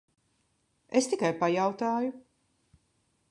Es 1.01 1.09
tikai 1.11 1.31
pajautāju. 1.43 2.13